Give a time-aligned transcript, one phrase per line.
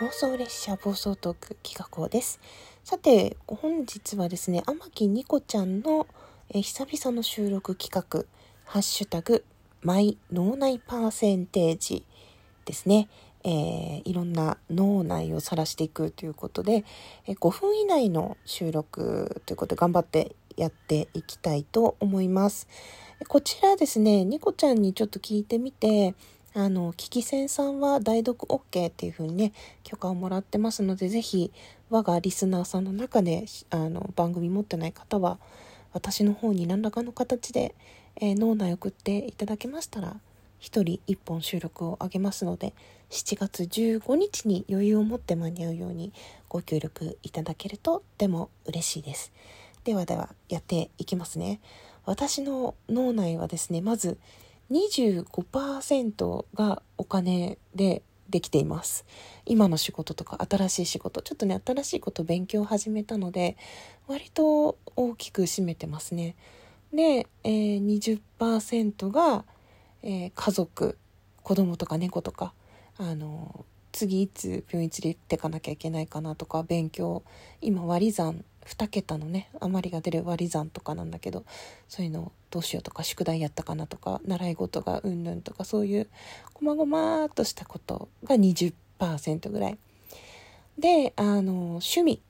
[0.00, 2.40] 妄想列車暴走トーク企画をです
[2.82, 6.08] さて本日はですね天木ニコちゃんの
[6.50, 8.24] え久々の収録企画
[8.64, 9.44] ハッシュタグ
[9.82, 12.04] マイ脳内パーセンテージ
[12.64, 13.08] ですね
[13.44, 16.82] えー、いろんな脳内を晒していくということで、
[17.26, 22.66] え5分以内の収録ということで頑張ってやっていきたいと思います。
[23.28, 26.14] こちらですね、ニコちゃんにちょっと聞いてみて、
[26.56, 31.52] あの、キキセンさんは代読 OK っていう風にね、許可をもらってますので、ぜひ、
[31.90, 35.38] 我がリスナーさんの中で、あの、番組持ってない方は、
[35.92, 37.74] 私の方に何らかの形で、
[38.20, 40.16] えー、脳内送っていただけましたら、1
[40.60, 42.72] 人1本収録をあげますので、
[43.10, 46.12] 7月15日に余裕を持って間に合うように
[46.48, 49.32] ご協力いただけるととても嬉しいです。
[49.82, 51.60] ではでは、やっていきますね。
[52.06, 54.18] 私の脳内はですね、まず、
[54.74, 59.04] 25%がお金でできています。
[59.46, 63.56] 今の仕事とか新しい仕事、ちょっとね、新しいこと勉強を始めたので、
[64.08, 66.34] 割と大きく占めてますね。
[66.92, 69.44] で、えー、20%が、
[70.02, 70.98] えー、家族、
[71.42, 72.52] 子供とか猫とか、
[72.96, 77.22] あの、次いつ病院連れてかなきゃいけないかなとか、勉強、
[77.60, 81.44] 今割り算2桁のね余りが出る割り算とかなんだけど
[81.88, 86.08] そういうのどうしようとか宿題やったかなとか習い事がうんぬんとかそういう
[86.54, 89.78] こまごまっとしたことが20%ぐらい。
[90.78, 92.22] であの趣味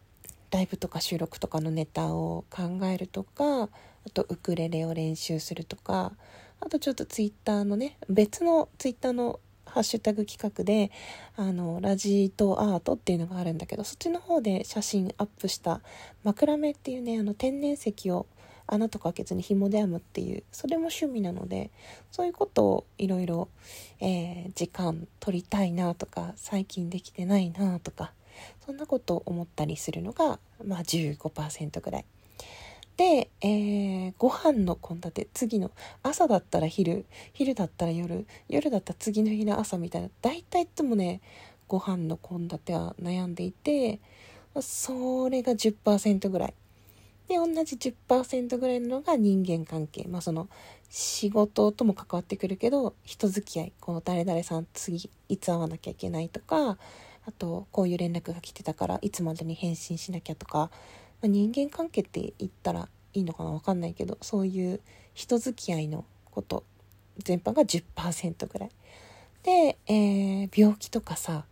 [0.50, 3.68] ライブとか収録とかのネタを考えるとかあ
[4.12, 6.12] とウクレレを練習するとか
[6.60, 9.40] あとちょっとツイッターのね別のツイッターの
[9.74, 10.92] ハッシュタグ企画で、
[11.34, 15.80] あの、ラジとアートっていうのがあるんだけど、そっちの方で写真アップした
[16.22, 18.26] 枕目っていうね、あの、天然石を
[18.68, 21.72] 穴とか開けずに紐で編むっていう、それも趣味なので、
[22.12, 23.48] そういうことをいろいろ、
[23.98, 28.12] えー、時間取りたいなとか、最近できてないなとか、
[28.64, 32.04] そんなことを思ったりするのが、まあ15%ぐらい。
[32.96, 35.70] で、えー、ご飯の献立次の
[36.02, 41.20] 朝だったら昼昼だったら夜夜だったら次の日の朝みたいな大体いつもね
[41.66, 43.98] ご飯の献立は悩んでいて
[44.60, 46.54] それが10%ぐらい。
[47.26, 50.04] で同じ10%ぐらいのが人間関係。
[50.06, 50.48] まあその
[50.90, 53.72] 仕事とも関わってくるけど人付き合い。
[53.80, 56.78] この誰々さん次いつ会わなきゃいけないとか
[57.26, 60.70] あとこういう連絡が来てたからいつまでに返信しなきゃとか
[61.24, 64.80] まあ、人間関係って言ったらいいのかな分かんないけどそういう
[65.14, 66.64] 人付き合いのこと
[67.16, 68.70] 全般が10%ぐらい。
[69.42, 71.46] で、えー、病気とかさ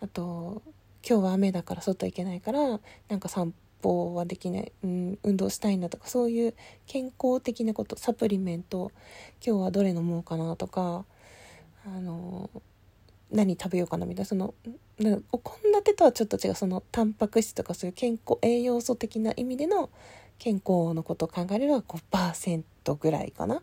[0.00, 0.62] あと
[1.08, 2.78] 今日は雨だから外行けないから
[3.08, 6.54] なんか散歩はできない、うん、運動したいんだとかそういう
[6.86, 8.92] 健康的なことサプリメント
[9.44, 11.04] 今日はどれ飲もうかなとか
[11.84, 12.48] あの
[13.32, 14.54] 何食べようかなみたいなその
[15.30, 19.90] お献立とはちょっと違うそのタンパク質とかそういう健康栄養素的な意味での
[20.38, 23.62] 健康のことを考えれば5%ぐらいかな。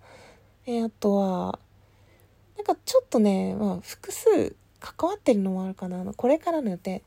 [0.66, 1.60] えー、あとは
[2.56, 6.04] なんかちょっとね、まあ、複数関わってるのもあるかな。
[6.14, 7.04] これからの予定。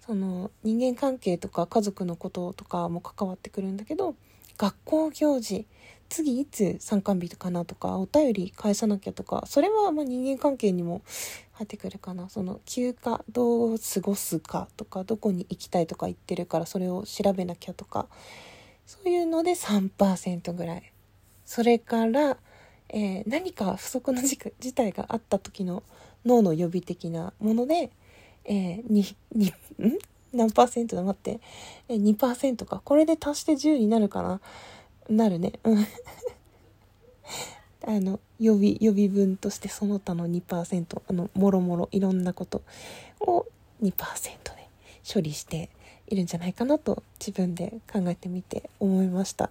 [0.00, 4.14] その人間関係とか家族のこととかも関わってくるんだけど
[4.56, 5.66] 学校行事。
[6.08, 11.02] 次いつ参観日かなとかお便り返さなきゃとかそれはま人間関係にも
[11.52, 12.28] 入ってくるかな。
[12.28, 18.06] その休暇どう過ごすかとかどこに行きたいとか言ってるからそれを調べなきゃとか
[18.86, 20.92] そういうので3%ぐらい。
[21.44, 22.36] それから、
[22.90, 25.82] えー、何か不測の事態があった時の
[26.24, 27.90] 脳の予備的なもので、
[28.44, 29.04] えー、に
[29.34, 29.52] に
[30.32, 31.02] 何パーセントだ？
[31.02, 31.40] 待って、
[31.88, 32.82] えー、2%か。
[32.84, 34.40] これで足して10になるかな。
[35.08, 35.52] なるね。
[35.64, 35.86] うん。
[37.86, 42.62] あの、予備、予備分としてその他の2%、あの、もろもろいろんなこと
[43.20, 43.46] を
[43.82, 44.68] 2%で
[45.10, 45.70] 処理して
[46.08, 49.50] いるんじゃないかなと自分で考えてみて思いました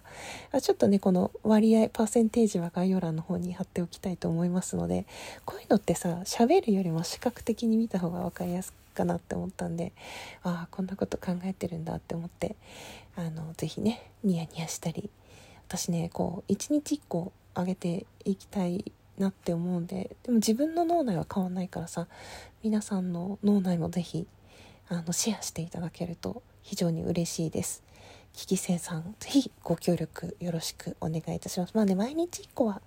[0.51, 5.05] あちょっとねこの割合パーセンテージは概要欄の方に貼っておきたいと思いますので
[5.45, 9.93] こういうのってさ喋るよりも視覚的に見た方が分かりやすかなって思ったんで
[10.43, 12.55] ああこんなこと考えてるんだって思って
[13.15, 15.09] あの是非ねニヤニヤしたり
[15.67, 22.07] 私ねこう一日1個あげていきたいなって思うんででも自分の脳内は変わんないからさ
[22.63, 24.27] 皆さんの脳内も是非
[24.89, 27.83] あのシェアしていただけると非常に嬉しいです。
[28.33, 31.73] 危機生さん、ぜひご協力よろしくお願いいたします。
[31.73, 32.81] まあね、毎日1個は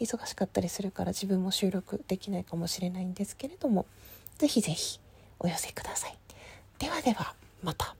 [0.00, 3.86] 忙しかったりするから自分も収録できないかもしれないんですけれども、
[4.38, 5.00] ぜひぜひ
[5.38, 6.16] お寄せください。
[6.78, 7.94] ではでは、また。